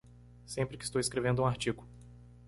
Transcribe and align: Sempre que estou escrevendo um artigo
Sempre 0.47 0.77
que 0.79 0.83
estou 0.83 0.99
escrevendo 0.99 1.43
um 1.43 1.45
artigo 1.45 1.87